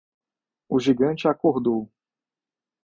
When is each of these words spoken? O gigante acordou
O 0.67 0.79
gigante 0.79 1.27
acordou 1.27 1.87